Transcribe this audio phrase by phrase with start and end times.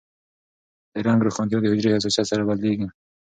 [0.93, 2.87] د رنګ روښانتیا د حجرې حساسیت سره بدلېږي.